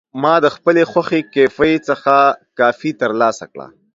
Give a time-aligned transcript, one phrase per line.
[0.21, 2.15] ما د خپلې خوښې کیفې څخه
[2.59, 3.67] کافي ترلاسه کړه.